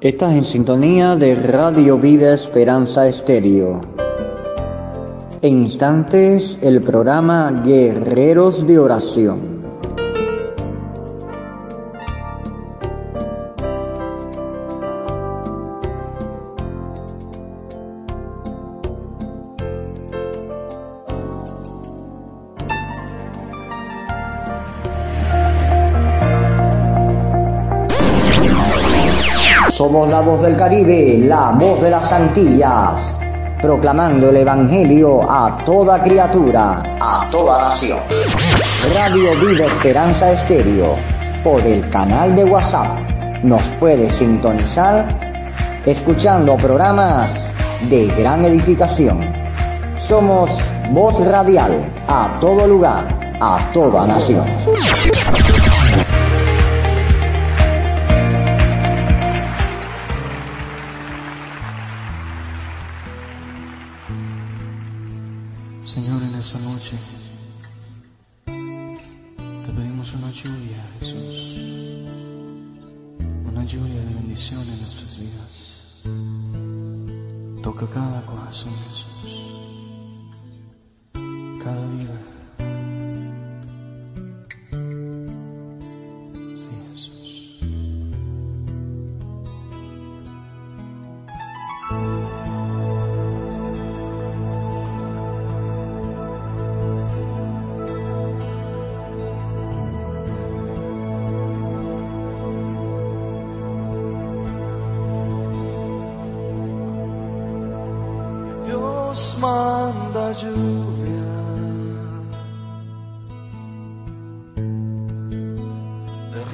Estás 0.00 0.32
en 0.32 0.44
sintonía 0.44 1.14
de 1.14 1.34
Radio 1.34 1.98
Vida 1.98 2.32
Esperanza 2.32 3.06
Estéreo. 3.06 3.82
En 5.42 5.58
instantes, 5.58 6.58
el 6.62 6.80
programa 6.80 7.60
Guerreros 7.62 8.66
de 8.66 8.78
Oración. 8.78 9.49
Del 30.42 30.56
Caribe, 30.56 31.18
la 31.18 31.50
voz 31.50 31.82
de 31.82 31.90
las 31.90 32.10
Antillas, 32.12 33.16
proclamando 33.60 34.30
el 34.30 34.38
Evangelio 34.38 35.30
a 35.30 35.62
toda 35.64 36.00
criatura, 36.00 36.82
a 37.00 37.28
toda 37.30 37.64
nación. 37.64 37.98
Radio 38.94 39.30
Vida 39.40 39.66
Esperanza 39.66 40.32
Estéreo, 40.32 40.96
por 41.44 41.60
el 41.60 41.88
canal 41.90 42.34
de 42.34 42.44
WhatsApp. 42.44 42.86
Nos 43.42 43.62
puede 43.78 44.08
sintonizar 44.10 45.06
escuchando 45.84 46.56
programas 46.56 47.46
de 47.88 48.06
gran 48.06 48.44
edificación. 48.44 49.32
Somos 49.98 50.58
voz 50.92 51.20
radial 51.26 51.92
a 52.08 52.38
todo 52.40 52.66
lugar, 52.66 53.06
a 53.40 53.60
toda 53.72 54.06
nación. 54.06 54.46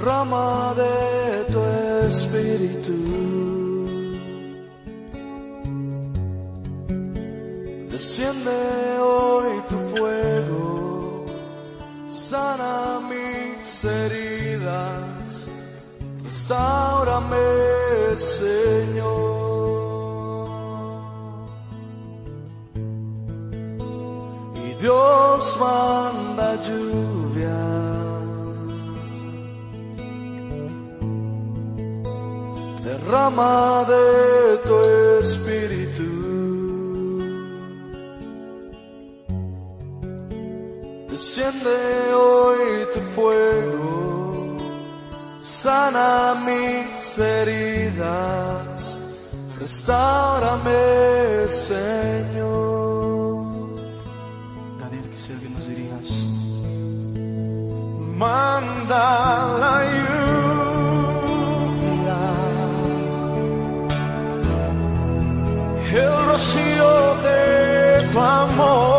Derrama 0.06 0.72
de 0.76 1.52
tu 1.52 1.60
espíritu, 2.06 2.96
desciende 7.90 8.98
hoy 9.00 9.62
tu 9.68 9.78
fuego, 9.96 11.26
sana 12.06 13.00
mis 13.08 13.84
heridas, 13.84 15.48
restaurame, 16.22 17.36
Señor. 18.16 18.95
Derrama 33.36 33.84
de 33.84 34.56
tu 34.66 34.76
espíritu. 35.20 36.10
Desciende 41.10 41.76
hoy 42.14 42.86
tu 42.94 43.00
fuego, 43.14 44.56
sana 45.38 46.34
mis 46.47 47.19
heridas, 47.19 48.98
restaurame, 49.60 51.47
Señor. 51.47 53.44
Gadiel, 54.80 55.10
quisiera 55.10 55.41
que 55.42 55.48
nos 55.50 55.66
dirías. 55.68 56.10
Manda 58.16 59.04
la 59.60 59.74
lluvia, 59.84 60.35
rocío 66.36 67.16
de 67.24 68.08
tu 68.12 68.20
amor, 68.20 68.95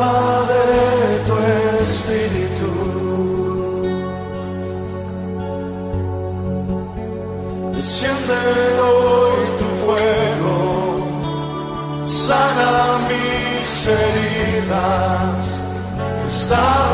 De 0.00 0.64
tu 1.26 1.34
espíritu. 1.78 2.72
Desciende 7.76 8.40
hoy 8.80 9.40
tu 9.58 9.68
fuego, 9.82 10.56
sana 12.04 12.70
mis 13.08 13.68
heridas, 13.86 15.42
restaurame, 16.24 16.89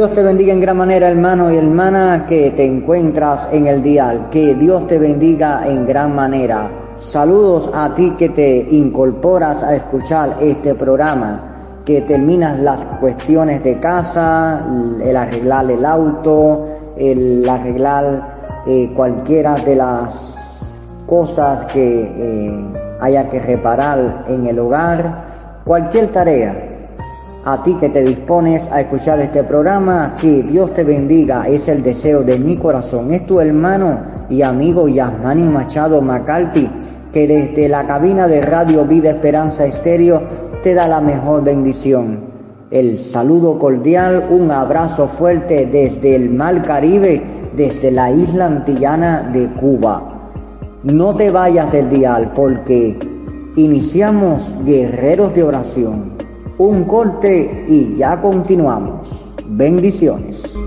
Dios 0.00 0.14
te 0.14 0.22
bendiga 0.22 0.54
en 0.54 0.60
gran 0.60 0.78
manera, 0.78 1.08
hermano 1.08 1.52
y 1.52 1.58
hermana, 1.58 2.24
que 2.26 2.52
te 2.52 2.64
encuentras 2.64 3.50
en 3.52 3.66
el 3.66 3.82
dial. 3.82 4.30
Que 4.30 4.54
Dios 4.54 4.86
te 4.86 4.98
bendiga 4.98 5.68
en 5.68 5.84
gran 5.84 6.14
manera. 6.14 6.70
Saludos 6.98 7.70
a 7.74 7.92
ti 7.92 8.14
que 8.16 8.30
te 8.30 8.64
incorporas 8.70 9.62
a 9.62 9.76
escuchar 9.76 10.36
este 10.40 10.74
programa, 10.74 11.82
que 11.84 12.00
terminas 12.00 12.58
las 12.60 12.80
cuestiones 12.98 13.62
de 13.62 13.76
casa, 13.76 14.66
el 15.04 15.14
arreglar 15.14 15.70
el 15.70 15.84
auto, 15.84 16.62
el 16.96 17.46
arreglar 17.46 18.62
eh, 18.66 18.90
cualquiera 18.96 19.56
de 19.56 19.76
las 19.76 20.72
cosas 21.06 21.66
que 21.66 22.00
eh, 22.00 22.72
haya 23.02 23.28
que 23.28 23.38
reparar 23.38 24.24
en 24.28 24.46
el 24.46 24.60
hogar, 24.60 25.24
cualquier 25.66 26.08
tarea 26.08 26.69
a 27.44 27.62
ti 27.62 27.74
que 27.74 27.88
te 27.88 28.02
dispones 28.02 28.68
a 28.70 28.80
escuchar 28.80 29.20
este 29.20 29.44
programa, 29.44 30.14
que 30.20 30.42
Dios 30.42 30.74
te 30.74 30.84
bendiga, 30.84 31.48
es 31.48 31.68
el 31.68 31.82
deseo 31.82 32.22
de 32.22 32.38
mi 32.38 32.56
corazón. 32.56 33.10
Es 33.12 33.26
tu 33.26 33.40
hermano 33.40 34.00
y 34.28 34.42
amigo 34.42 34.88
Yasmani 34.88 35.44
Machado 35.44 36.02
Macalti, 36.02 36.70
que 37.12 37.26
desde 37.26 37.68
la 37.68 37.86
cabina 37.86 38.28
de 38.28 38.42
Radio 38.42 38.84
Vida 38.84 39.10
Esperanza 39.10 39.64
Estéreo 39.64 40.22
te 40.62 40.74
da 40.74 40.86
la 40.86 41.00
mejor 41.00 41.42
bendición. 41.42 42.28
El 42.70 42.98
saludo 42.98 43.58
cordial, 43.58 44.26
un 44.30 44.50
abrazo 44.50 45.08
fuerte 45.08 45.66
desde 45.66 46.14
el 46.14 46.30
Mar 46.30 46.62
Caribe, 46.62 47.22
desde 47.56 47.90
la 47.90 48.12
isla 48.12 48.46
antillana 48.46 49.28
de 49.32 49.50
Cuba. 49.54 50.28
No 50.84 51.16
te 51.16 51.30
vayas 51.30 51.72
del 51.72 51.88
dial 51.88 52.32
porque 52.34 52.98
iniciamos 53.56 54.56
Guerreros 54.64 55.34
de 55.34 55.42
Oración 55.42 56.29
un 56.60 56.84
corte 56.84 57.64
y 57.66 57.94
ya 57.96 58.20
continuamos. 58.20 59.24
Bendiciones. 59.46 60.58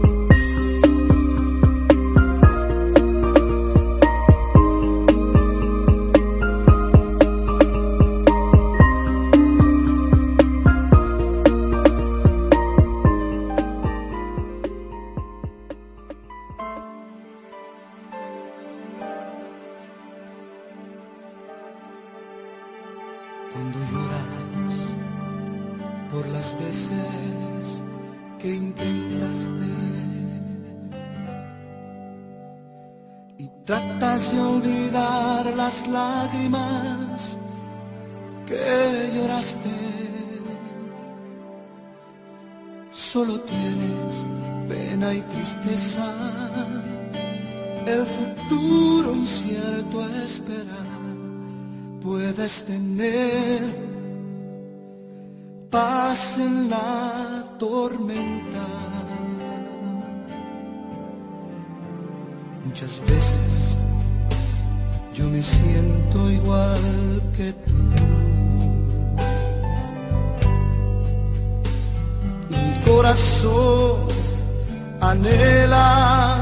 Lágrimas 35.88 37.38
que 38.46 39.12
lloraste. 39.16 39.70
Solo 42.92 43.40
tienes 43.42 44.26
pena 44.68 45.14
y 45.14 45.22
tristeza, 45.22 46.14
el 47.86 48.06
futuro 48.06 49.16
incierto 49.16 50.06
esperar. 50.26 50.84
Puedes 52.02 52.66
tener 52.66 53.93
paz 55.74 56.38
en 56.38 56.70
la 56.70 57.44
tormenta. 57.58 58.66
Muchas 62.64 63.02
veces 63.02 63.76
yo 65.16 65.28
me 65.34 65.42
siento 65.42 66.30
igual 66.30 66.84
que 67.36 67.48
tú. 67.66 67.78
Mi 72.52 72.68
corazón 72.86 73.98
anhela 75.02 76.38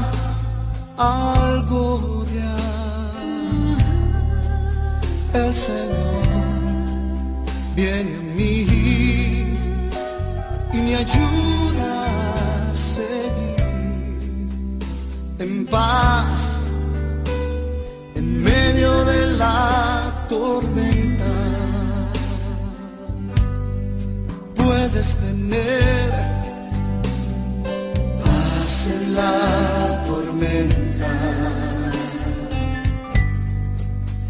algo. 0.98 2.12
El 5.34 5.54
Señor 5.54 6.26
viene 7.74 8.14
a 8.14 8.36
mí 8.36 8.71
me 10.92 10.98
ayuda 10.98 12.70
a 12.70 12.74
seguir 12.74 13.56
en 15.38 15.66
paz 15.66 16.42
medio 18.14 19.04
de 19.04 19.26
la 19.42 20.26
tormenta. 20.28 21.32
Puedes 24.56 25.16
tener 25.16 26.10
paz 28.24 28.88
en 28.96 29.14
la 29.14 30.02
tormenta. 30.06 31.12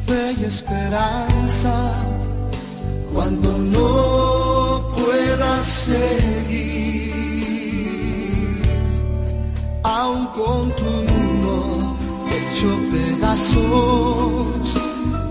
Fe 0.06 0.22
y 0.40 0.44
esperanza 0.44 1.74
cuando 3.12 3.58
no 3.58 4.92
puedas 4.96 5.64
seguir, 5.64 6.21
con 10.34 10.74
tu 10.76 11.02
pedazos, 12.92 14.80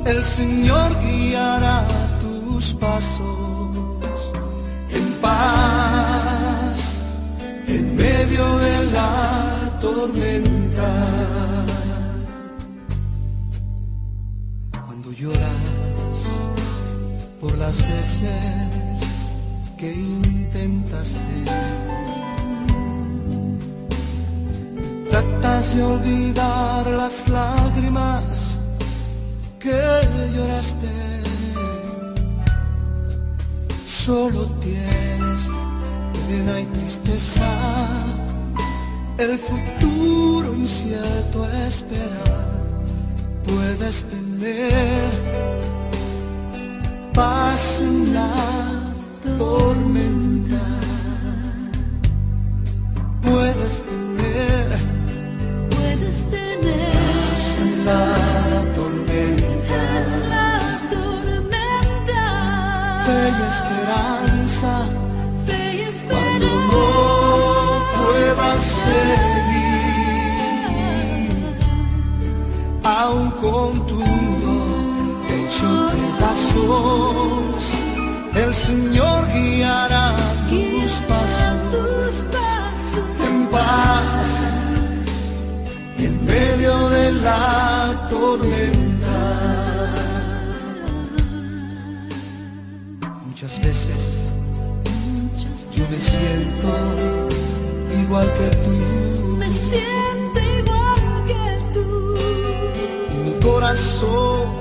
el 0.05 0.24
Señor 0.24 0.89
guiará 1.01 1.88
tus 2.20 2.74
pasos 2.75 4.31
en 4.89 5.13
paz, 5.22 6.79
en 7.67 7.96
medio 7.96 8.58
de 8.58 8.86
la 8.91 9.77
tormenta. 9.79 10.91
Cuando 14.86 15.12
lloras 15.13 16.17
por 17.39 17.58
las 17.58 17.77
veces 17.77 19.00
que 19.77 19.93
intentaste 19.93 21.90
Tratas 25.41 25.75
de 25.75 25.83
olvidar 25.83 26.86
las 26.86 27.27
lágrimas 27.27 28.55
que 29.60 29.74
lloraste. 30.36 30.88
Solo 33.88 34.45
tienes 34.62 35.50
pena 36.27 36.60
y 36.60 36.65
tristeza. 36.65 37.50
El 39.17 39.39
futuro 39.39 40.53
incierto 40.53 41.50
esperar. 41.67 42.48
Puedes 43.48 44.03
tener 44.03 45.12
paz 47.13 47.81
en 47.81 48.13
la 48.13 48.93
tormenta. 49.39 50.62
Puedes 53.24 53.83
tener 53.83 54.11
el 78.36 78.54
Señor 78.54 79.28
guiará 79.34 80.16
tus 80.50 80.92
pasos 81.08 82.26
en 83.28 83.48
paz 83.48 84.30
en 85.98 86.26
medio 86.26 86.90
de 86.90 87.12
la 87.12 88.08
tormenta. 88.10 89.20
Muchas 93.28 93.60
veces 93.62 94.22
yo 95.72 95.84
me 95.90 96.00
siento 96.00 96.70
igual 98.04 98.28
que 98.34 98.56
tú. 98.64 99.38
Me 99.38 99.52
siento 99.52 100.40
igual 100.40 101.26
que 101.26 101.44
tú. 101.74 102.16
Y 103.14 103.16
mi 103.26 103.40
corazón 103.40 104.61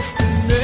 puedes 0.00 0.59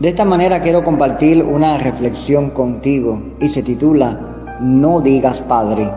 De 0.00 0.08
esta 0.08 0.24
manera 0.24 0.62
quiero 0.62 0.82
compartir 0.82 1.44
una 1.44 1.76
reflexión 1.76 2.48
contigo 2.50 3.20
y 3.38 3.50
se 3.50 3.62
titula 3.62 4.18
No 4.58 5.02
digas 5.02 5.42
Padre. 5.42 5.90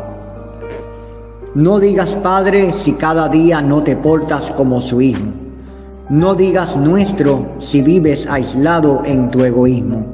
No 1.56 1.80
digas 1.80 2.18
Padre 2.18 2.74
si 2.74 2.92
cada 2.92 3.30
día 3.30 3.62
no 3.62 3.82
te 3.82 3.96
portas 3.96 4.52
como 4.58 4.82
su 4.82 5.00
hijo. 5.00 5.24
No 6.10 6.36
digas 6.36 6.76
nuestro 6.76 7.48
si 7.60 7.82
vives 7.82 8.28
aislado 8.28 9.04
en 9.06 9.32
tu 9.32 9.42
egoísmo. 9.46 10.06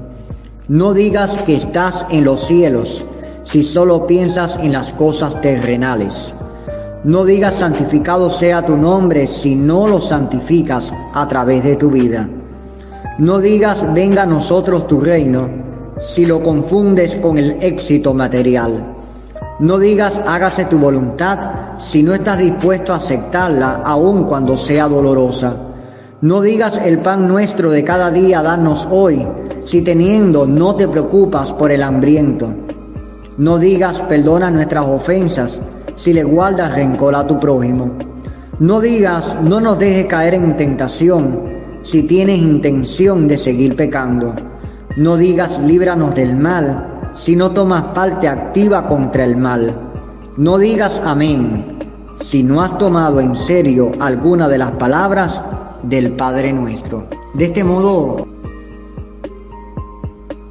No 0.67 0.93
digas 0.93 1.35
que 1.47 1.55
estás 1.55 2.05
en 2.11 2.25
los 2.25 2.41
cielos 2.41 3.03
si 3.41 3.63
solo 3.63 4.05
piensas 4.05 4.59
en 4.61 4.71
las 4.71 4.91
cosas 4.91 5.41
terrenales. 5.41 6.31
No 7.03 7.25
digas 7.25 7.55
santificado 7.55 8.29
sea 8.29 8.63
tu 8.63 8.77
nombre 8.77 9.25
si 9.25 9.55
no 9.55 9.87
lo 9.87 9.99
santificas 9.99 10.93
a 11.15 11.27
través 11.27 11.63
de 11.63 11.75
tu 11.75 11.89
vida. 11.89 12.29
No 13.19 13.39
digas 13.39 13.85
venga 13.93 14.23
a 14.23 14.25
nosotros 14.25 14.87
tu 14.87 15.01
reino 15.01 15.49
si 15.99 16.25
lo 16.25 16.41
confundes 16.41 17.17
con 17.17 17.37
el 17.37 17.57
éxito 17.61 18.13
material. 18.13 18.95
No 19.59 19.77
digas 19.77 20.21
hágase 20.25 20.63
tu 20.63 20.79
voluntad 20.79 21.77
si 21.79 22.01
no 22.01 22.13
estás 22.13 22.37
dispuesto 22.37 22.93
a 22.93 22.95
aceptarla 22.95 23.81
aun 23.83 24.23
cuando 24.23 24.55
sea 24.55 24.87
dolorosa. 24.87 25.53
No 26.21 26.39
digas 26.39 26.79
el 26.81 26.99
pan 26.99 27.27
nuestro 27.27 27.71
de 27.71 27.83
cada 27.83 28.09
día 28.09 28.41
danos 28.41 28.87
hoy 28.89 29.27
si 29.65 29.81
teniendo 29.81 30.47
no 30.47 30.75
te 30.77 30.87
preocupas 30.87 31.51
por 31.51 31.73
el 31.73 31.83
hambriento. 31.83 32.47
No 33.37 33.57
digas 33.59 34.01
perdona 34.03 34.49
nuestras 34.49 34.85
ofensas 34.85 35.59
si 35.93 36.13
le 36.13 36.23
guardas 36.23 36.73
rencor 36.73 37.13
a 37.15 37.27
tu 37.27 37.37
prójimo. 37.37 37.91
No 38.59 38.79
digas 38.79 39.35
no 39.43 39.59
nos 39.59 39.77
dejes 39.77 40.05
caer 40.05 40.35
en 40.35 40.55
tentación 40.55 41.58
si 41.81 42.03
tienes 42.03 42.39
intención 42.39 43.27
de 43.27 43.37
seguir 43.37 43.75
pecando. 43.75 44.33
No 44.95 45.17
digas 45.17 45.59
líbranos 45.59 46.15
del 46.15 46.35
mal 46.35 47.11
si 47.13 47.35
no 47.35 47.51
tomas 47.51 47.83
parte 47.95 48.27
activa 48.27 48.87
contra 48.87 49.23
el 49.23 49.37
mal. 49.37 49.75
No 50.37 50.57
digas 50.57 51.01
amén 51.05 51.79
si 52.21 52.43
no 52.43 52.61
has 52.61 52.77
tomado 52.77 53.19
en 53.19 53.35
serio 53.35 53.91
alguna 53.99 54.47
de 54.47 54.57
las 54.57 54.71
palabras 54.71 55.43
del 55.83 56.13
Padre 56.13 56.53
nuestro. 56.53 57.07
De 57.33 57.45
este 57.45 57.63
modo, 57.63 58.27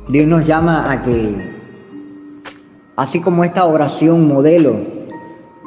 Dios 0.08 0.26
nos 0.26 0.46
llama 0.46 0.90
a 0.90 1.02
que, 1.02 1.50
así 2.96 3.20
como 3.20 3.44
esta 3.44 3.66
oración 3.66 4.26
modelo 4.26 4.76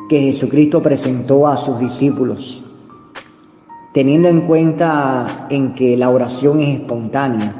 que 0.09 0.19
Jesucristo 0.19 0.81
presentó 0.81 1.47
a 1.47 1.57
sus 1.57 1.79
discípulos, 1.79 2.63
teniendo 3.93 4.29
en 4.29 4.41
cuenta 4.41 5.47
en 5.49 5.75
que 5.75 5.97
la 5.97 6.09
oración 6.09 6.61
es 6.61 6.79
espontánea, 6.79 7.53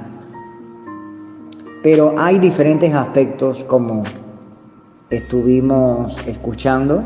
pero 1.84 2.16
hay 2.18 2.40
diferentes 2.40 2.94
aspectos 2.94 3.64
como 3.66 4.04
estuvimos 5.10 6.16
escuchando 6.26 7.04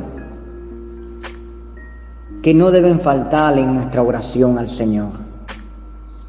que 2.44 2.54
no 2.54 2.70
deben 2.70 3.00
faltar 3.00 3.58
en 3.58 3.74
nuestra 3.74 4.04
oración 4.04 4.60
al 4.60 4.70
Señor. 4.70 5.10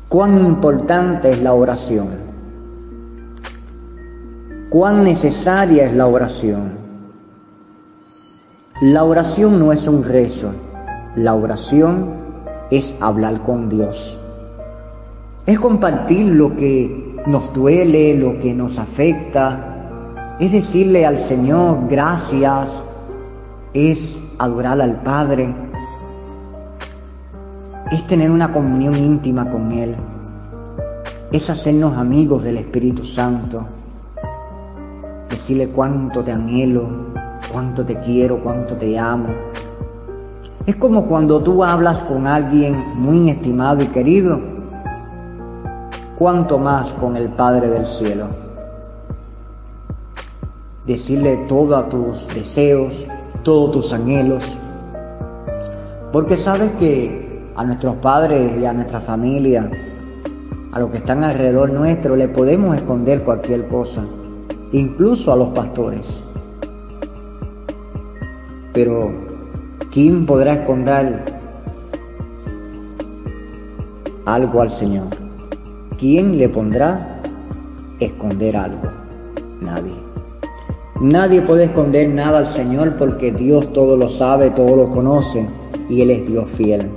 Cuán 0.08 0.38
importante 0.38 1.32
es 1.32 1.42
la 1.42 1.52
oración. 1.52 2.08
Cuán 4.70 5.04
necesaria 5.04 5.84
es 5.84 5.94
la 5.94 6.06
oración. 6.06 6.70
La 8.80 9.04
oración 9.04 9.58
no 9.58 9.72
es 9.72 9.86
un 9.86 10.04
rezo. 10.04 10.52
La 11.16 11.34
oración 11.34 12.15
es 12.70 12.94
hablar 13.00 13.42
con 13.42 13.68
Dios. 13.68 14.18
Es 15.46 15.58
compartir 15.58 16.26
lo 16.26 16.56
que 16.56 17.14
nos 17.26 17.52
duele, 17.52 18.14
lo 18.14 18.38
que 18.38 18.52
nos 18.54 18.78
afecta, 18.78 19.76
es 20.38 20.52
decirle 20.52 21.06
al 21.06 21.18
Señor 21.18 21.88
gracias, 21.88 22.82
es 23.72 24.20
adorar 24.38 24.80
al 24.80 25.02
Padre, 25.02 25.54
es 27.90 28.06
tener 28.06 28.30
una 28.30 28.52
comunión 28.52 28.94
íntima 28.94 29.50
con 29.50 29.72
Él, 29.72 29.94
es 31.32 31.48
hacernos 31.50 31.96
amigos 31.96 32.44
del 32.44 32.58
Espíritu 32.58 33.04
Santo, 33.04 33.66
decirle 35.30 35.68
cuánto 35.68 36.22
te 36.22 36.32
anhelo, 36.32 36.88
cuánto 37.52 37.84
te 37.84 37.98
quiero, 38.00 38.40
cuánto 38.42 38.74
te 38.74 38.98
amo. 38.98 39.45
Es 40.66 40.74
como 40.74 41.06
cuando 41.06 41.40
tú 41.40 41.62
hablas 41.62 42.02
con 42.02 42.26
alguien 42.26 42.76
muy 42.96 43.30
estimado 43.30 43.82
y 43.82 43.86
querido, 43.86 44.40
cuánto 46.16 46.58
más 46.58 46.92
con 46.94 47.16
el 47.16 47.28
Padre 47.28 47.68
del 47.68 47.86
cielo. 47.86 48.26
Decirle 50.84 51.36
todos 51.48 51.88
tus 51.88 52.34
deseos, 52.34 52.92
todos 53.44 53.70
tus 53.70 53.92
anhelos, 53.92 54.42
porque 56.12 56.36
sabes 56.36 56.72
que 56.72 57.52
a 57.54 57.62
nuestros 57.62 57.94
padres 57.96 58.60
y 58.60 58.64
a 58.64 58.72
nuestra 58.72 59.00
familia, 59.00 59.70
a 60.72 60.80
los 60.80 60.90
que 60.90 60.98
están 60.98 61.22
alrededor 61.22 61.70
nuestro, 61.70 62.16
le 62.16 62.26
podemos 62.26 62.76
esconder 62.76 63.22
cualquier 63.22 63.68
cosa, 63.68 64.02
incluso 64.72 65.32
a 65.32 65.36
los 65.36 65.48
pastores. 65.50 66.24
Pero, 68.72 69.25
¿quién 69.96 70.26
podrá 70.26 70.52
esconder 70.52 71.22
algo 74.26 74.60
al 74.60 74.68
Señor? 74.68 75.06
¿Quién 75.98 76.36
le 76.36 76.50
pondrá 76.50 77.22
esconder 77.98 78.58
algo? 78.58 78.90
Nadie. 79.62 79.94
Nadie 81.00 81.40
puede 81.40 81.64
esconder 81.64 82.10
nada 82.10 82.40
al 82.40 82.46
Señor 82.46 82.96
porque 82.98 83.32
Dios 83.32 83.72
todo 83.72 83.96
lo 83.96 84.10
sabe, 84.10 84.50
todo 84.50 84.76
lo 84.76 84.90
conoce 84.90 85.48
y 85.88 86.02
Él 86.02 86.10
es 86.10 86.26
Dios 86.26 86.50
fiel. 86.50 86.90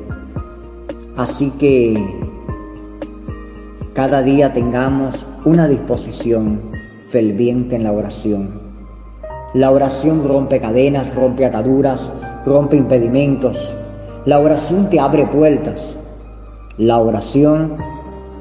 Así 1.15 1.51
que 1.51 1.95
cada 3.93 4.21
día 4.23 4.51
tengamos 4.51 5.25
una 5.45 5.69
disposición 5.69 6.59
ferviente 7.07 7.77
en 7.77 7.85
la 7.85 7.93
oración. 7.93 8.59
La 9.53 9.71
oración 9.71 10.27
rompe 10.27 10.59
cadenas, 10.59 11.15
rompe 11.15 11.45
ataduras, 11.45 12.11
rompe 12.49 12.75
impedimentos. 12.75 13.75
La 14.25 14.39
oración 14.39 14.89
te 14.89 14.99
abre 14.99 15.27
puertas. 15.27 15.95
La 16.77 16.97
oración 16.97 17.77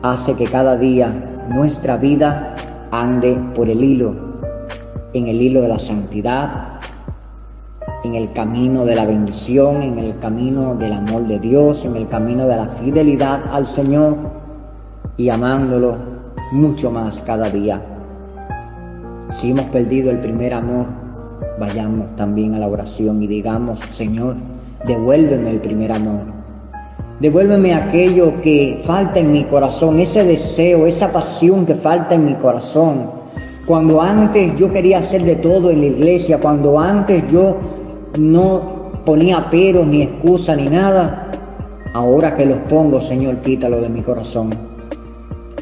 hace 0.02 0.32
que 0.32 0.46
cada 0.46 0.76
día 0.76 1.36
nuestra 1.50 1.98
vida 1.98 2.56
ande 2.90 3.38
por 3.54 3.68
el 3.68 3.84
hilo, 3.84 4.14
en 5.12 5.28
el 5.28 5.42
hilo 5.42 5.60
de 5.60 5.68
la 5.68 5.78
santidad, 5.78 6.80
en 8.02 8.14
el 8.14 8.32
camino 8.32 8.86
de 8.86 8.96
la 8.96 9.04
bendición, 9.04 9.82
en 9.82 9.98
el 9.98 10.18
camino 10.18 10.74
del 10.74 10.94
amor 10.94 11.26
de 11.26 11.38
Dios, 11.38 11.84
en 11.84 11.94
el 11.96 12.08
camino 12.08 12.46
de 12.48 12.56
la 12.56 12.66
fidelidad 12.66 13.42
al 13.52 13.66
Señor 13.66 14.16
y 15.18 15.28
amándolo 15.28 15.96
mucho 16.52 16.90
más 16.90 17.20
cada 17.20 17.50
día. 17.50 17.82
Si 19.28 19.50
hemos 19.50 19.66
perdido 19.66 20.10
el 20.10 20.20
primer 20.20 20.54
amor, 20.54 20.86
vayamos 21.58 22.14
también 22.16 22.54
a 22.54 22.58
la 22.58 22.68
oración 22.68 23.22
y 23.22 23.26
digamos, 23.26 23.80
Señor, 23.90 24.36
devuélveme 24.86 25.50
el 25.50 25.60
primer 25.60 25.92
amor 25.92 26.38
Devuélveme 27.20 27.74
aquello 27.74 28.40
que 28.40 28.78
falta 28.80 29.18
en 29.18 29.32
mi 29.32 29.42
corazón, 29.42 29.98
ese 29.98 30.22
deseo, 30.22 30.86
esa 30.86 31.12
pasión 31.12 31.66
que 31.66 31.74
falta 31.74 32.14
en 32.14 32.24
mi 32.24 32.34
corazón. 32.34 33.10
Cuando 33.66 34.00
antes 34.00 34.56
yo 34.56 34.70
quería 34.70 34.98
hacer 34.98 35.24
de 35.24 35.34
todo 35.34 35.70
en 35.70 35.80
la 35.80 35.86
iglesia, 35.88 36.38
cuando 36.38 36.78
antes 36.78 37.24
yo 37.28 37.56
no 38.16 38.92
ponía 39.04 39.50
peros 39.50 39.84
ni 39.84 40.02
excusa 40.02 40.54
ni 40.54 40.68
nada, 40.68 41.32
ahora 41.92 42.36
que 42.36 42.46
los 42.46 42.58
pongo, 42.68 43.00
Señor, 43.00 43.38
quítalo 43.38 43.80
de 43.80 43.88
mi 43.88 44.02
corazón. 44.02 44.67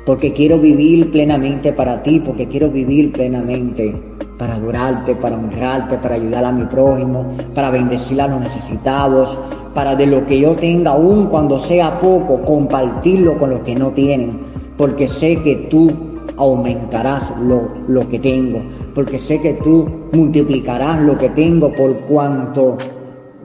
Porque 0.07 0.33
quiero 0.33 0.59
vivir 0.59 1.11
plenamente 1.11 1.73
para 1.73 2.03
ti, 2.03 2.21
porque 2.25 2.47
quiero 2.47 2.71
vivir 2.71 3.13
plenamente 3.13 3.95
para 4.39 4.55
adorarte, 4.55 5.15
para 5.15 5.37
honrarte, 5.37 5.99
para 5.99 6.15
ayudar 6.15 6.45
a 6.45 6.53
mi 6.53 6.65
prójimo, 6.65 7.27
para 7.55 7.71
bendecir 7.71 8.21
a 8.21 8.29
los 8.29 8.41
necesitados, 8.41 9.39
para 9.75 9.97
de 9.97 10.07
lo 10.07 10.25
que 10.27 10.41
yo 10.41 10.53
tenga, 10.55 10.93
aún 10.93 11.27
cuando 11.27 11.59
sea 11.59 11.99
poco, 12.01 12.41
compartirlo 12.45 13.39
con 13.39 13.51
los 13.51 13.61
que 13.61 13.75
no 13.75 13.91
tienen, 13.91 14.39
porque 14.77 15.09
sé 15.09 15.37
que 15.43 15.57
tú 15.71 15.93
aumentarás 16.37 17.33
lo, 17.43 17.69
lo 17.89 18.09
que 18.09 18.19
tengo, 18.19 18.63
porque 18.95 19.19
sé 19.19 19.41
que 19.41 19.55
tú 19.55 19.89
multiplicarás 20.13 21.01
lo 21.01 21.19
que 21.19 21.31
tengo 21.31 21.73
por 21.73 21.95
cuanto 22.01 22.77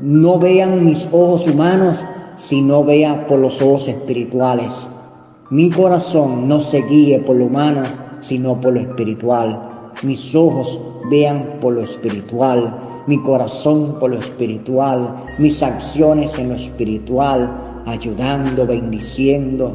no 0.01 0.39
vean 0.39 0.85
mis 0.85 1.07
ojos 1.11 1.47
humanos, 1.47 2.03
sino 2.37 2.83
vea 2.83 3.27
por 3.27 3.39
los 3.39 3.61
ojos 3.61 3.87
espirituales. 3.87 4.71
Mi 5.51 5.69
corazón 5.69 6.47
no 6.47 6.59
se 6.61 6.81
guíe 6.81 7.19
por 7.19 7.35
lo 7.35 7.45
humano, 7.45 7.83
sino 8.21 8.59
por 8.59 8.73
lo 8.73 8.79
espiritual 8.79 9.71
mis 10.03 10.33
ojos 10.33 10.79
vean 11.09 11.59
por 11.61 11.73
lo 11.73 11.81
espiritual, 11.81 13.03
mi 13.07 13.21
corazón 13.21 13.97
por 13.99 14.09
lo 14.11 14.19
espiritual, 14.19 15.15
mis 15.37 15.61
acciones 15.61 16.37
en 16.39 16.49
lo 16.49 16.55
espiritual, 16.55 17.83
ayudando, 17.85 18.65
bendiciendo. 18.65 19.73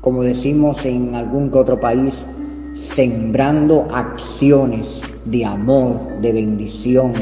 Como 0.00 0.22
decimos 0.22 0.84
en 0.86 1.14
algún 1.14 1.50
otro 1.52 1.78
país, 1.78 2.24
sembrando 2.74 3.86
acciones 3.92 5.02
de 5.26 5.44
amor, 5.44 6.20
de 6.22 6.32
bendición, 6.32 7.12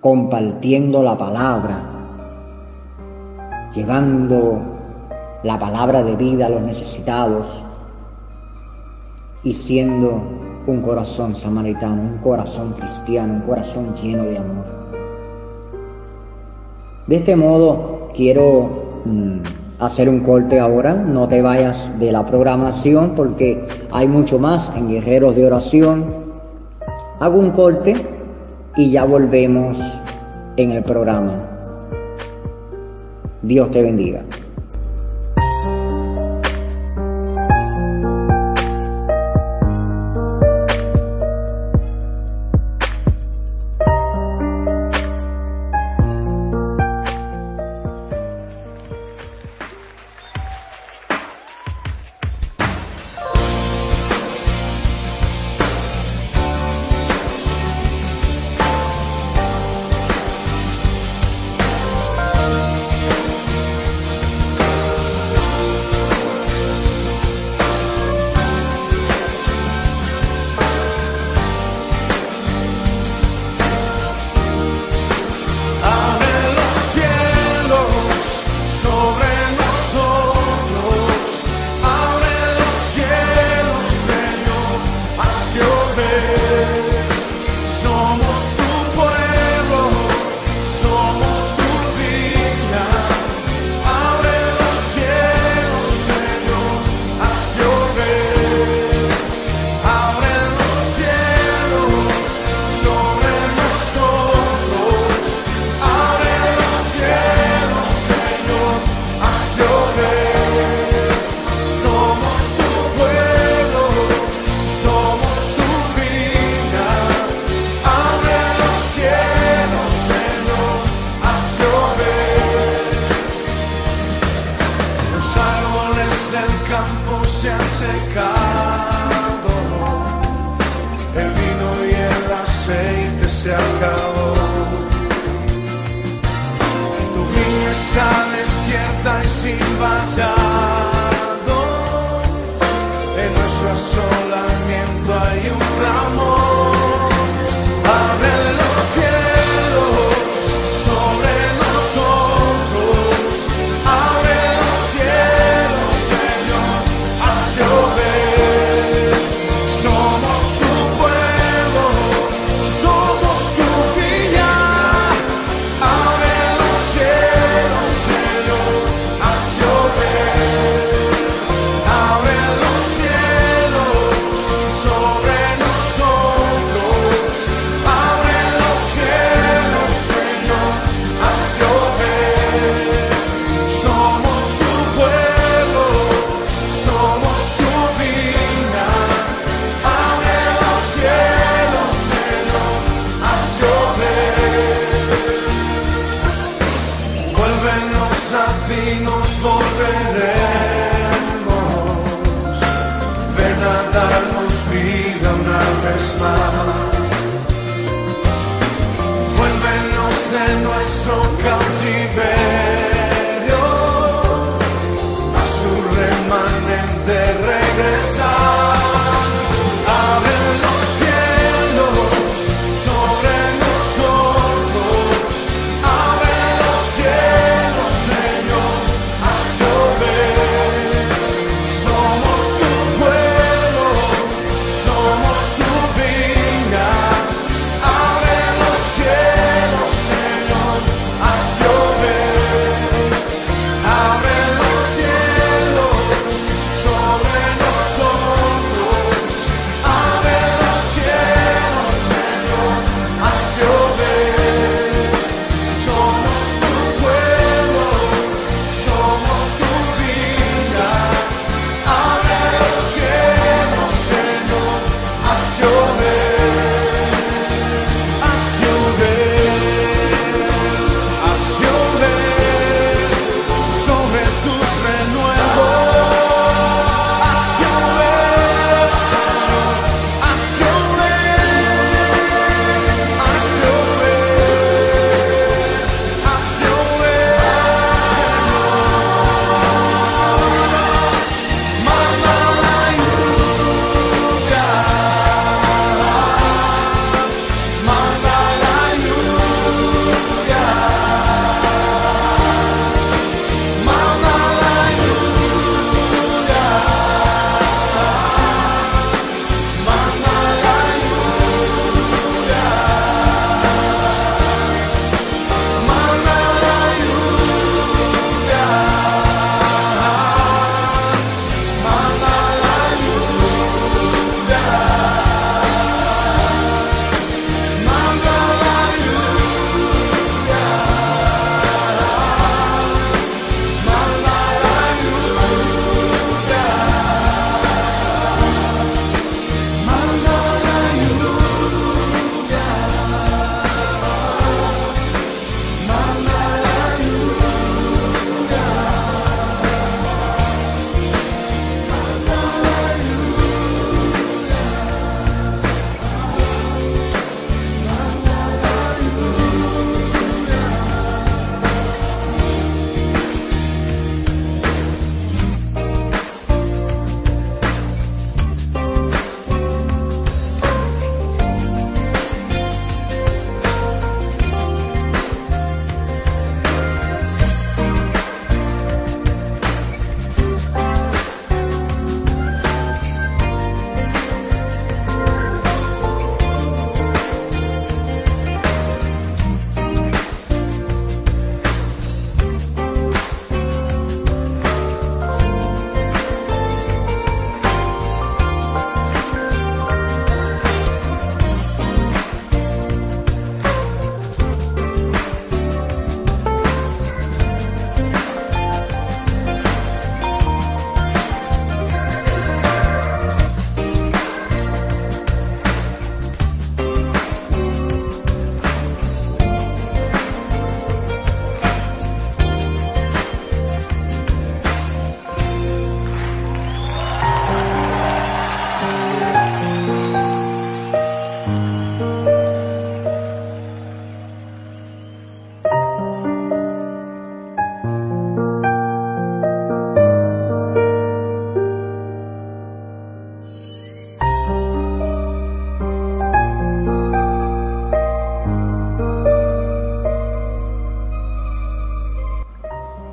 compartiendo 0.00 1.02
la 1.02 1.16
palabra, 1.16 1.93
llevando 3.74 4.60
la 5.42 5.58
palabra 5.58 6.02
de 6.02 6.16
vida 6.16 6.46
a 6.46 6.50
los 6.50 6.62
necesitados, 6.62 7.64
y 9.44 9.52
siendo 9.52 10.22
un 10.66 10.80
corazón 10.80 11.34
samaritano, 11.34 12.02
un 12.02 12.18
corazón 12.18 12.72
cristiano, 12.72 13.34
un 13.34 13.40
corazón 13.40 13.94
lleno 13.94 14.24
de 14.24 14.38
amor. 14.38 14.64
De 17.06 17.16
este 17.16 17.36
modo 17.36 18.08
quiero 18.16 19.02
mm, 19.04 19.40
hacer 19.78 20.08
un 20.08 20.20
corte 20.20 20.58
ahora, 20.58 20.94
no 20.94 21.28
te 21.28 21.42
vayas 21.42 21.90
de 22.00 22.10
la 22.10 22.24
programación 22.24 23.12
porque 23.14 23.66
hay 23.92 24.08
mucho 24.08 24.38
más 24.38 24.72
en 24.74 24.88
Guerreros 24.88 25.36
de 25.36 25.46
Oración. 25.46 26.06
Hago 27.20 27.38
un 27.38 27.50
corte 27.50 27.94
y 28.76 28.90
ya 28.90 29.04
volvemos 29.04 29.78
en 30.56 30.70
el 30.70 30.82
programa. 30.82 31.53
Dios 33.46 33.70
te 33.70 33.82
bendiga. 33.82 34.22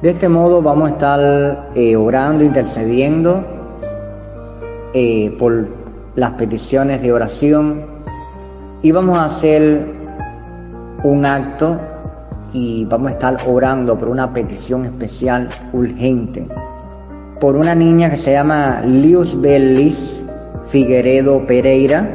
De 0.01 0.09
este 0.09 0.27
modo 0.27 0.63
vamos 0.63 0.89
a 0.89 0.93
estar 0.93 1.69
eh, 1.75 1.95
orando, 1.95 2.43
intercediendo 2.43 3.43
eh, 4.93 5.35
por 5.37 5.67
las 6.15 6.31
peticiones 6.31 7.03
de 7.03 7.13
oración 7.13 7.85
y 8.81 8.91
vamos 8.91 9.19
a 9.19 9.25
hacer 9.25 9.85
un 11.03 11.23
acto 11.23 11.77
y 12.51 12.85
vamos 12.85 13.09
a 13.09 13.11
estar 13.11 13.37
orando 13.47 13.97
por 13.97 14.09
una 14.09 14.33
petición 14.33 14.85
especial 14.85 15.49
urgente 15.71 16.47
por 17.39 17.55
una 17.55 17.73
niña 17.73 18.09
que 18.09 18.17
se 18.17 18.33
llama 18.33 18.81
Lius 18.83 19.39
Bellis 19.41 20.23
Figueredo 20.63 21.43
Pereira. 21.45 22.09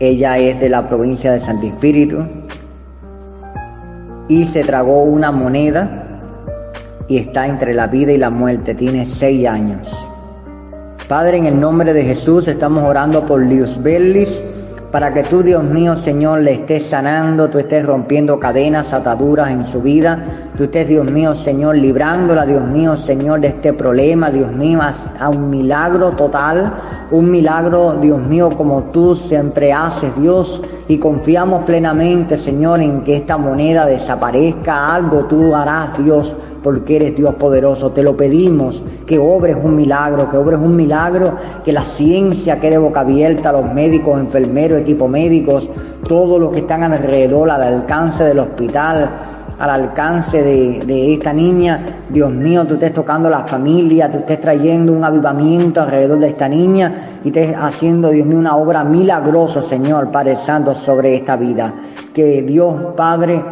Ella 0.00 0.38
es 0.38 0.58
de 0.58 0.68
la 0.68 0.86
provincia 0.88 1.32
de 1.32 1.40
Santo 1.40 1.66
Espíritu 1.66 2.24
y 4.28 4.44
se 4.46 4.64
tragó 4.64 5.02
una 5.02 5.30
moneda 5.30 6.07
y 7.08 7.16
está 7.16 7.46
entre 7.46 7.74
la 7.74 7.86
vida 7.86 8.12
y 8.12 8.18
la 8.18 8.30
muerte, 8.30 8.74
tiene 8.74 9.04
seis 9.04 9.46
años. 9.48 9.88
Padre, 11.08 11.38
en 11.38 11.46
el 11.46 11.58
nombre 11.58 11.94
de 11.94 12.04
Jesús 12.04 12.46
estamos 12.48 12.84
orando 12.84 13.24
por 13.24 13.42
Lius 13.42 13.82
Bellis 13.82 14.42
para 14.90 15.12
que 15.12 15.22
tú, 15.22 15.42
Dios 15.42 15.62
mío, 15.64 15.94
Señor, 15.94 16.40
le 16.40 16.52
estés 16.52 16.86
sanando, 16.86 17.48
tú 17.48 17.58
estés 17.58 17.84
rompiendo 17.84 18.40
cadenas, 18.40 18.94
ataduras 18.94 19.50
en 19.50 19.64
su 19.64 19.82
vida, 19.82 20.22
tú 20.56 20.64
estés, 20.64 20.88
Dios 20.88 21.04
mío, 21.04 21.34
Señor, 21.34 21.76
librándola, 21.76 22.46
Dios 22.46 22.64
mío, 22.64 22.96
Señor, 22.96 23.40
de 23.40 23.48
este 23.48 23.74
problema, 23.74 24.30
Dios 24.30 24.50
mío, 24.52 24.80
a 25.18 25.28
un 25.28 25.50
milagro 25.50 26.12
total, 26.12 26.72
un 27.10 27.30
milagro, 27.30 27.98
Dios 28.00 28.20
mío, 28.20 28.56
como 28.56 28.84
tú 28.84 29.14
siempre 29.14 29.72
haces, 29.72 30.10
Dios, 30.20 30.62
y 30.88 30.98
confiamos 30.98 31.64
plenamente, 31.64 32.38
Señor, 32.38 32.80
en 32.80 33.02
que 33.02 33.16
esta 33.16 33.36
moneda 33.36 33.84
desaparezca, 33.84 34.94
algo 34.94 35.26
tú 35.26 35.54
harás, 35.54 36.02
Dios, 36.02 36.34
porque 36.62 36.96
eres 36.96 37.16
Dios 37.16 37.34
poderoso. 37.34 37.90
Te 37.92 38.02
lo 38.02 38.16
pedimos, 38.16 38.82
que 39.06 39.18
obres 39.18 39.56
un 39.62 39.76
milagro, 39.76 40.28
que 40.28 40.36
obres 40.36 40.58
un 40.58 40.76
milagro, 40.76 41.36
que 41.64 41.72
la 41.72 41.82
ciencia 41.82 42.60
quede 42.60 42.78
boca 42.78 43.00
abierta, 43.00 43.52
los 43.52 43.72
médicos, 43.72 44.18
enfermeros, 44.20 44.80
equipos 44.80 45.08
médicos, 45.08 45.70
todos 46.06 46.40
los 46.40 46.52
que 46.52 46.60
están 46.60 46.82
alrededor, 46.82 47.50
al 47.50 47.62
alcance 47.62 48.24
del 48.24 48.38
hospital, 48.38 49.10
al 49.58 49.70
alcance 49.70 50.42
de, 50.42 51.14
esta 51.14 51.32
niña. 51.32 52.04
Dios 52.08 52.30
mío, 52.30 52.64
tú 52.64 52.74
estés 52.74 52.92
tocando 52.92 53.28
la 53.28 53.44
familia, 53.44 54.10
tú 54.10 54.18
estés 54.18 54.40
trayendo 54.40 54.92
un 54.92 55.04
avivamiento 55.04 55.82
alrededor 55.82 56.18
de 56.20 56.28
esta 56.28 56.48
niña 56.48 57.20
y 57.24 57.28
estés 57.28 57.54
haciendo, 57.56 58.10
Dios 58.10 58.26
mío, 58.26 58.38
una 58.38 58.56
obra 58.56 58.84
milagrosa, 58.84 59.60
Señor, 59.60 60.10
Padre 60.10 60.36
Santo, 60.36 60.74
sobre 60.74 61.16
esta 61.16 61.36
vida. 61.36 61.74
Que 62.14 62.42
Dios 62.42 62.74
Padre 62.96 63.42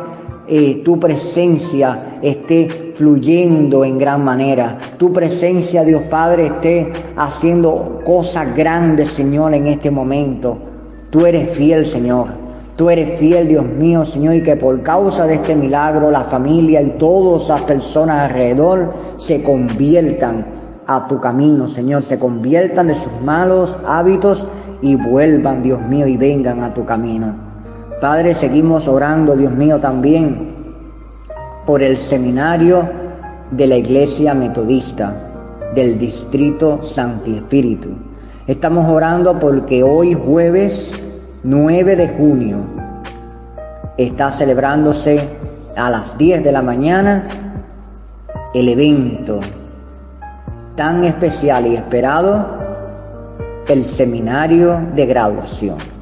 eh, 0.48 0.82
tu 0.84 0.98
presencia 0.98 2.18
esté 2.22 2.92
fluyendo 2.94 3.84
en 3.84 3.98
gran 3.98 4.24
manera. 4.24 4.76
Tu 4.96 5.12
presencia, 5.12 5.84
Dios 5.84 6.02
Padre, 6.10 6.46
esté 6.46 6.92
haciendo 7.16 8.02
cosas 8.04 8.54
grandes, 8.54 9.10
Señor, 9.10 9.54
en 9.54 9.66
este 9.66 9.90
momento. 9.90 10.56
Tú 11.10 11.26
eres 11.26 11.50
fiel, 11.50 11.84
Señor. 11.84 12.28
Tú 12.76 12.90
eres 12.90 13.18
fiel, 13.18 13.48
Dios 13.48 13.64
mío, 13.64 14.04
Señor, 14.04 14.34
y 14.34 14.42
que 14.42 14.54
por 14.56 14.82
causa 14.82 15.26
de 15.26 15.34
este 15.34 15.56
milagro 15.56 16.10
la 16.10 16.24
familia 16.24 16.82
y 16.82 16.90
todas 16.98 17.48
las 17.48 17.62
personas 17.62 18.30
alrededor 18.30 18.92
se 19.16 19.42
conviertan 19.42 20.44
a 20.86 21.08
tu 21.08 21.20
camino, 21.20 21.68
Señor, 21.68 22.02
se 22.02 22.18
conviertan 22.18 22.88
de 22.88 22.94
sus 22.94 23.20
malos 23.24 23.76
hábitos 23.86 24.44
y 24.82 24.94
vuelvan, 24.96 25.62
Dios 25.62 25.80
mío, 25.88 26.06
y 26.06 26.16
vengan 26.16 26.62
a 26.62 26.74
tu 26.74 26.84
camino. 26.84 27.45
Padre, 28.00 28.34
seguimos 28.34 28.88
orando, 28.88 29.34
Dios 29.34 29.52
mío, 29.52 29.80
también 29.80 30.54
por 31.64 31.82
el 31.82 31.96
seminario 31.96 32.86
de 33.50 33.66
la 33.66 33.76
Iglesia 33.76 34.34
Metodista 34.34 35.14
del 35.74 35.98
Distrito 35.98 36.82
Santi 36.82 37.36
Espíritu. 37.36 37.88
Estamos 38.46 38.84
orando 38.84 39.40
porque 39.40 39.82
hoy 39.82 40.12
jueves 40.12 40.92
9 41.42 41.96
de 41.96 42.08
junio 42.08 42.58
está 43.96 44.30
celebrándose 44.30 45.30
a 45.74 45.88
las 45.88 46.18
10 46.18 46.44
de 46.44 46.52
la 46.52 46.60
mañana 46.60 47.26
el 48.52 48.68
evento 48.68 49.40
tan 50.76 51.02
especial 51.02 51.66
y 51.66 51.76
esperado, 51.76 52.46
el 53.66 53.82
seminario 53.82 54.86
de 54.94 55.06
graduación 55.06 55.95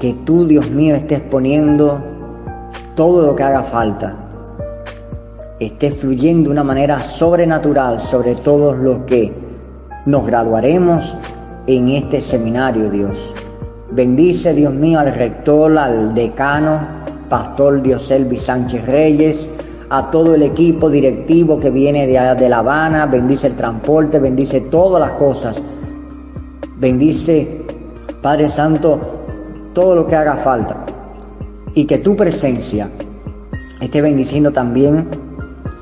que 0.00 0.14
tú, 0.24 0.46
Dios 0.46 0.70
mío, 0.70 0.94
estés 0.94 1.20
poniendo 1.20 2.00
todo 2.94 3.26
lo 3.26 3.34
que 3.34 3.42
haga 3.42 3.62
falta. 3.62 4.14
Estés 5.58 5.96
fluyendo 6.00 6.48
de 6.48 6.52
una 6.52 6.64
manera 6.64 7.02
sobrenatural 7.02 8.00
sobre 8.00 8.34
todos 8.34 8.76
los 8.78 9.04
que 9.04 9.32
nos 10.04 10.26
graduaremos 10.26 11.16
en 11.66 11.88
este 11.88 12.20
seminario, 12.20 12.90
Dios. 12.90 13.34
Bendice, 13.92 14.52
Dios 14.52 14.74
mío, 14.74 14.98
al 15.00 15.14
rector, 15.14 15.76
al 15.78 16.14
decano, 16.14 16.80
Pastor 17.28 17.80
Dioselvi 17.80 18.38
Sánchez 18.38 18.84
Reyes, 18.86 19.50
a 19.88 20.10
todo 20.10 20.34
el 20.34 20.42
equipo 20.42 20.90
directivo 20.90 21.58
que 21.58 21.70
viene 21.70 22.06
de, 22.06 22.34
de 22.34 22.48
La 22.48 22.58
Habana, 22.58 23.06
bendice 23.06 23.46
el 23.46 23.54
transporte, 23.54 24.18
bendice 24.18 24.60
todas 24.62 25.00
las 25.00 25.18
cosas. 25.18 25.62
Bendice, 26.78 27.62
Padre 28.20 28.48
Santo, 28.48 29.25
todo 29.76 29.94
lo 29.94 30.06
que 30.06 30.16
haga 30.16 30.36
falta. 30.36 30.86
Y 31.74 31.84
que 31.84 31.98
tu 31.98 32.16
presencia 32.16 32.88
esté 33.82 34.00
bendiciendo 34.00 34.50
también 34.50 35.06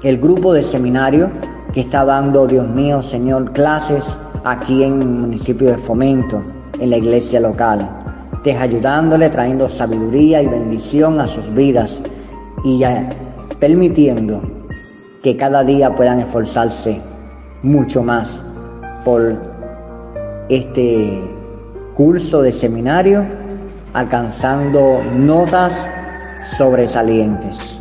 el 0.03 0.19
grupo 0.19 0.53
de 0.53 0.65
seminario 0.65 1.31
que 1.73 1.83
está 1.83 2.05
dando, 2.05 2.49
Dios 2.49 2.69
mío, 2.69 3.05
Señor, 3.05 3.53
clases 3.53 4.19
aquí 4.43 4.83
en 4.83 5.01
el 5.01 5.07
municipio 5.07 5.69
de 5.69 5.79
Fomento, 5.79 6.43
en 6.81 6.91
la 6.91 6.97
iglesia 6.97 7.39
local. 7.39 7.89
Estés 8.35 8.61
ayudándole, 8.61 9.31
trayendo 9.31 9.69
sabiduría 9.69 10.43
y 10.43 10.49
bendición 10.49 11.21
a 11.21 11.29
sus 11.29 11.55
vidas 11.55 12.03
y 12.65 12.83
permitiendo 13.61 14.43
que 15.23 15.37
cada 15.37 15.63
día 15.63 15.95
puedan 15.95 16.19
esforzarse 16.19 17.01
mucho 17.63 18.03
más 18.03 18.43
por 19.05 19.37
este 20.49 21.23
curso 21.95 22.43
de 22.43 22.51
seminario 22.51 23.44
alcanzando 23.95 25.03
notas 25.15 25.89
sobresalientes. 26.59 27.81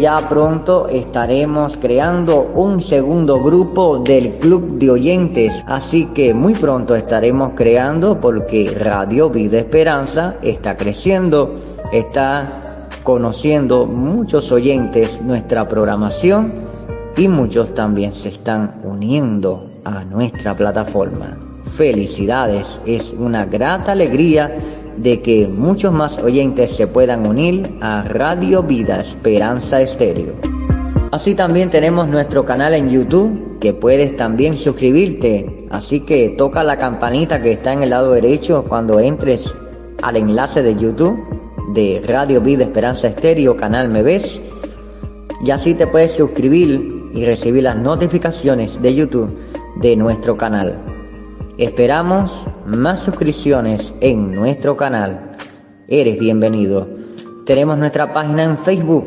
Ya 0.00 0.26
pronto 0.30 0.88
estaremos 0.88 1.76
creando 1.76 2.50
un 2.54 2.80
segundo 2.80 3.42
grupo 3.42 3.98
del 3.98 4.38
club 4.38 4.78
de 4.78 4.90
oyentes, 4.90 5.62
así 5.66 6.06
que 6.14 6.32
muy 6.32 6.54
pronto 6.54 6.96
estaremos 6.96 7.50
creando 7.54 8.18
porque 8.18 8.74
Radio 8.74 9.28
Vida 9.28 9.58
Esperanza 9.58 10.36
está 10.40 10.74
creciendo, 10.76 11.54
está 11.92 12.59
conociendo 13.02 13.86
muchos 13.86 14.52
oyentes 14.52 15.20
nuestra 15.22 15.68
programación 15.68 16.52
y 17.16 17.28
muchos 17.28 17.74
también 17.74 18.12
se 18.12 18.28
están 18.28 18.80
uniendo 18.84 19.66
a 19.84 20.04
nuestra 20.04 20.54
plataforma. 20.54 21.38
Felicidades, 21.64 22.80
es 22.86 23.12
una 23.12 23.46
grata 23.46 23.92
alegría 23.92 24.56
de 24.96 25.20
que 25.22 25.48
muchos 25.48 25.92
más 25.92 26.18
oyentes 26.18 26.76
se 26.76 26.86
puedan 26.86 27.26
unir 27.26 27.78
a 27.80 28.02
Radio 28.04 28.62
Vida 28.62 29.00
Esperanza 29.00 29.80
Estéreo. 29.80 30.34
Así 31.12 31.34
también 31.34 31.70
tenemos 31.70 32.08
nuestro 32.08 32.44
canal 32.44 32.74
en 32.74 32.90
YouTube 32.90 33.58
que 33.60 33.72
puedes 33.72 34.16
también 34.16 34.56
suscribirte. 34.56 35.66
Así 35.70 36.00
que 36.00 36.30
toca 36.30 36.62
la 36.64 36.78
campanita 36.78 37.42
que 37.42 37.52
está 37.52 37.72
en 37.72 37.82
el 37.82 37.90
lado 37.90 38.12
derecho 38.12 38.64
cuando 38.68 39.00
entres 39.00 39.52
al 40.02 40.16
enlace 40.16 40.62
de 40.62 40.76
YouTube 40.76 41.18
de 41.74 42.02
Radio 42.06 42.40
Vida 42.40 42.64
Esperanza 42.64 43.08
Estéreo, 43.08 43.56
canal 43.56 43.88
Me 43.88 44.02
Ves. 44.02 44.40
Y 45.44 45.50
así 45.50 45.74
te 45.74 45.86
puedes 45.86 46.12
suscribir 46.12 47.10
y 47.14 47.24
recibir 47.24 47.62
las 47.62 47.76
notificaciones 47.76 48.80
de 48.80 48.94
YouTube 48.94 49.36
de 49.76 49.96
nuestro 49.96 50.36
canal. 50.36 50.78
Esperamos 51.58 52.46
más 52.66 53.00
suscripciones 53.00 53.94
en 54.00 54.34
nuestro 54.34 54.76
canal. 54.76 55.36
Eres 55.88 56.18
bienvenido. 56.18 56.88
Tenemos 57.46 57.78
nuestra 57.78 58.12
página 58.12 58.44
en 58.44 58.58
Facebook. 58.58 59.06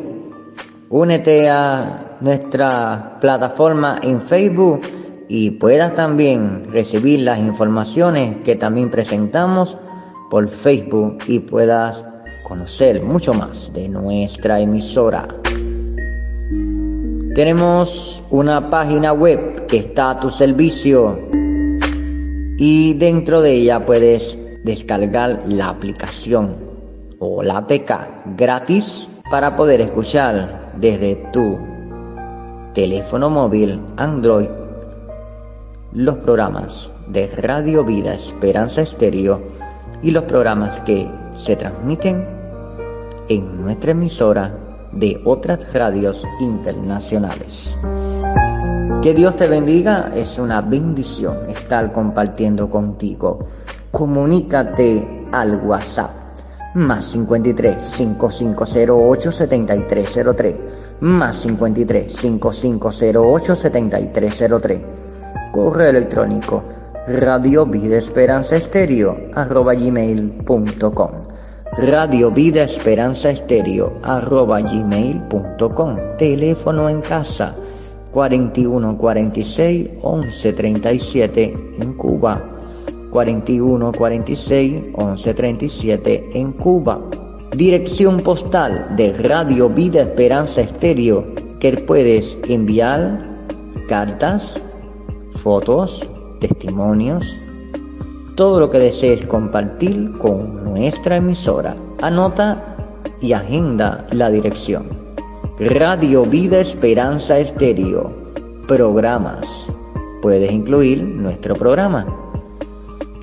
Únete 0.90 1.48
a 1.48 2.16
nuestra 2.20 3.18
plataforma 3.20 3.98
en 4.02 4.20
Facebook 4.20 4.82
y 5.28 5.50
puedas 5.52 5.94
también 5.94 6.64
recibir 6.70 7.20
las 7.20 7.38
informaciones 7.40 8.38
que 8.44 8.56
también 8.56 8.90
presentamos 8.90 9.76
por 10.30 10.48
Facebook 10.48 11.18
y 11.26 11.40
puedas 11.40 12.04
conocer 12.44 13.02
mucho 13.02 13.34
más 13.34 13.72
de 13.72 13.88
nuestra 13.88 14.60
emisora. 14.60 15.26
Tenemos 17.34 18.22
una 18.30 18.70
página 18.70 19.12
web 19.12 19.66
que 19.66 19.78
está 19.78 20.10
a 20.10 20.20
tu 20.20 20.30
servicio 20.30 21.18
y 22.56 22.94
dentro 22.94 23.42
de 23.42 23.54
ella 23.54 23.84
puedes 23.84 24.38
descargar 24.62 25.42
la 25.46 25.70
aplicación 25.70 26.54
o 27.18 27.42
la 27.42 27.56
APK 27.56 28.36
gratis 28.36 29.08
para 29.30 29.56
poder 29.56 29.80
escuchar 29.80 30.72
desde 30.76 31.16
tu 31.32 31.58
teléfono 32.72 33.30
móvil 33.30 33.80
Android 33.96 34.48
los 35.92 36.16
programas 36.18 36.92
de 37.08 37.26
Radio 37.28 37.84
Vida 37.84 38.14
Esperanza 38.14 38.82
Estéreo 38.82 39.40
y 40.02 40.10
los 40.10 40.24
programas 40.24 40.80
que 40.80 41.08
se 41.36 41.56
transmiten 41.56 42.33
en 43.28 43.62
nuestra 43.62 43.92
emisora 43.92 44.56
de 44.92 45.20
otras 45.24 45.72
radios 45.72 46.24
internacionales. 46.40 47.76
Que 49.02 49.12
Dios 49.12 49.36
te 49.36 49.46
bendiga, 49.46 50.12
es 50.14 50.38
una 50.38 50.60
bendición 50.60 51.50
estar 51.50 51.92
compartiendo 51.92 52.70
contigo. 52.70 53.38
Comunícate 53.90 55.26
al 55.32 55.56
WhatsApp 55.56 56.10
más 56.74 57.04
53 57.04 57.86
5508 57.86 59.32
7303 59.32 60.56
más 61.00 61.36
53 61.36 62.12
5508 62.12 63.56
7303 63.56 64.80
correo 65.52 65.90
electrónico 65.90 66.64
radio 67.06 67.64
vida 67.66 67.96
esperanza 67.96 68.56
estéreo 68.56 69.16
arroba 69.34 69.74
gmail.com 69.74 71.10
radio 71.76 72.30
vida 72.30 72.62
esperanza 72.62 73.30
estéreo 73.30 73.98
arroba 74.02 74.60
gmail.com 74.60 75.96
teléfono 76.16 76.88
en 76.88 77.00
casa 77.00 77.54
41 78.12 78.96
46 78.96 79.90
11 80.02 80.52
37 80.52 81.74
en 81.80 81.94
Cuba. 81.94 82.50
41 83.10 83.92
46 83.92 84.82
11 84.94 85.34
37 85.34 86.30
en 86.34 86.52
Cuba. 86.52 87.00
Dirección 87.56 88.20
postal 88.20 88.94
de 88.96 89.12
Radio 89.12 89.68
Vida 89.68 90.02
Esperanza 90.02 90.60
Estéreo 90.60 91.26
que 91.58 91.72
puedes 91.72 92.38
enviar 92.48 93.18
cartas 93.88 94.60
fotos 95.32 96.08
testimonios 96.38 97.26
todo 98.34 98.60
lo 98.60 98.70
que 98.70 98.78
desees 98.78 99.24
compartir 99.26 100.16
con 100.18 100.64
nuestra 100.64 101.16
emisora 101.16 101.76
anota 102.02 102.76
y 103.20 103.32
agenda 103.32 104.06
la 104.10 104.30
dirección 104.30 105.04
Radio 105.58 106.24
Vida 106.24 106.58
Esperanza 106.58 107.38
Estéreo. 107.38 108.12
Programas. 108.66 109.46
Puedes 110.20 110.50
incluir 110.50 111.00
nuestro 111.00 111.54
programa. 111.54 112.04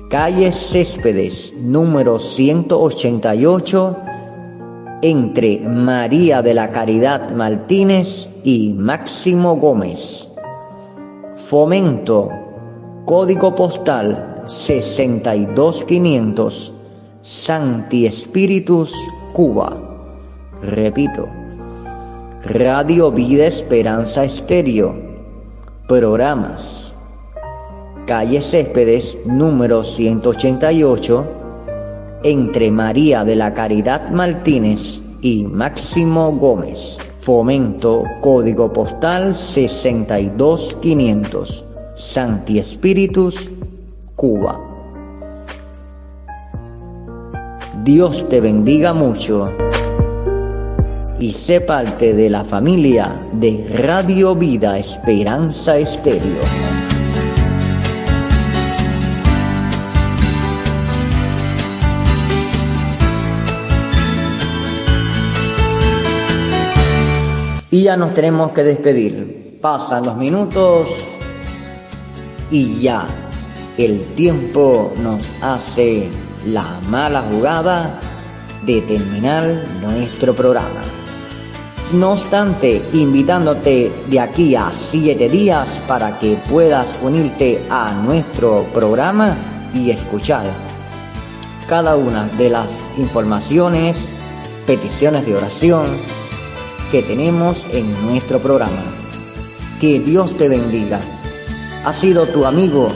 Calle 0.08 0.50
Céspedes, 0.50 1.52
número 1.60 2.18
188, 2.18 3.96
entre 5.02 5.60
María 5.60 6.40
de 6.40 6.54
la 6.54 6.70
Caridad 6.70 7.30
Martínez 7.32 8.30
y 8.44 8.72
Máximo 8.72 9.56
Gómez. 9.56 10.26
Fomento, 11.36 12.30
código 13.04 13.54
postal 13.54 14.31
62500, 14.46 16.72
Santi 17.22 18.06
Espíritus, 18.06 18.92
Cuba. 19.32 19.76
Repito, 20.62 21.28
Radio 22.44 23.10
Vida 23.12 23.46
Esperanza 23.46 24.24
Estéreo. 24.24 24.94
Programas. 25.86 26.92
Calle 28.06 28.40
Céspedes, 28.40 29.18
número 29.24 29.84
188, 29.84 31.24
entre 32.24 32.70
María 32.70 33.24
de 33.24 33.34
la 33.36 33.54
Caridad 33.54 34.10
Martínez 34.10 35.00
y 35.20 35.44
Máximo 35.44 36.32
Gómez. 36.32 36.98
Fomento, 37.20 38.02
código 38.20 38.72
postal 38.72 39.36
62500, 39.36 41.64
Santi 41.94 42.58
Espíritus, 42.58 43.36
Cuba. 44.16 44.60
Dios 47.84 48.28
te 48.28 48.40
bendiga 48.40 48.92
mucho 48.92 49.52
y 51.18 51.32
sé 51.32 51.60
parte 51.60 52.14
de 52.14 52.30
la 52.30 52.44
familia 52.44 53.14
de 53.32 53.66
Radio 53.78 54.34
Vida 54.34 54.78
Esperanza 54.78 55.78
Estéreo. 55.78 56.42
Y 67.70 67.84
ya 67.84 67.96
nos 67.96 68.12
tenemos 68.14 68.52
que 68.52 68.62
despedir. 68.62 69.58
Pasan 69.62 70.04
los 70.04 70.16
minutos 70.16 70.88
y 72.50 72.80
ya 72.80 73.21
el 73.78 74.00
tiempo 74.14 74.92
nos 75.02 75.22
hace 75.40 76.08
la 76.46 76.80
mala 76.88 77.22
jugada 77.22 78.00
de 78.64 78.80
terminar 78.82 79.66
nuestro 79.80 80.34
programa. 80.34 80.82
No 81.92 82.12
obstante, 82.12 82.82
invitándote 82.92 83.92
de 84.08 84.20
aquí 84.20 84.54
a 84.54 84.70
siete 84.72 85.28
días 85.28 85.80
para 85.86 86.18
que 86.18 86.38
puedas 86.48 86.88
unirte 87.02 87.62
a 87.70 87.92
nuestro 87.92 88.64
programa 88.72 89.36
y 89.74 89.90
escuchar 89.90 90.44
cada 91.68 91.96
una 91.96 92.28
de 92.38 92.50
las 92.50 92.68
informaciones, 92.96 93.96
peticiones 94.66 95.26
de 95.26 95.34
oración 95.34 95.86
que 96.90 97.02
tenemos 97.02 97.66
en 97.72 97.90
nuestro 98.06 98.38
programa. 98.38 98.84
Que 99.80 99.98
Dios 99.98 100.36
te 100.36 100.48
bendiga. 100.48 101.00
Ha 101.84 101.92
sido 101.92 102.26
tu 102.26 102.44
amigo 102.44 102.92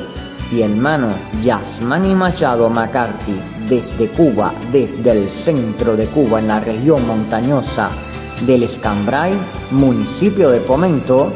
y 0.52 0.62
hermano 0.62 1.08
Yasmani 1.42 2.14
Machado 2.14 2.68
McCarthy 2.70 3.40
desde 3.68 4.08
Cuba, 4.08 4.52
desde 4.72 5.10
el 5.10 5.28
centro 5.28 5.96
de 5.96 6.06
Cuba, 6.06 6.38
en 6.38 6.48
la 6.48 6.60
región 6.60 7.06
montañosa 7.06 7.90
del 8.46 8.62
Escambray, 8.62 9.34
municipio 9.70 10.50
de 10.50 10.60
Fomento, 10.60 11.32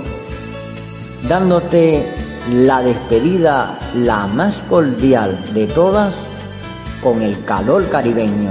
dándote 1.28 2.06
la 2.52 2.82
despedida 2.82 3.78
la 3.94 4.26
más 4.26 4.62
cordial 4.68 5.38
de 5.54 5.66
todas 5.66 6.14
con 7.02 7.22
el 7.22 7.42
calor 7.44 7.88
caribeño 7.88 8.50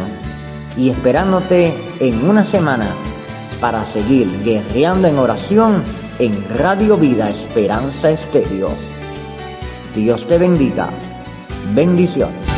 y 0.78 0.90
esperándote 0.90 1.74
en 2.00 2.28
una 2.28 2.44
semana 2.44 2.88
para 3.60 3.84
seguir 3.84 4.28
guerreando 4.44 5.08
en 5.08 5.18
oración 5.18 5.84
en 6.20 6.46
Radio 6.58 6.98
Vida 6.98 7.30
Esperanza 7.30 8.10
Estéreo. 8.10 8.89
Dios 9.96 10.28
te 10.28 10.38
bendiga. 10.38 10.90
Bendiciones. 11.74 12.49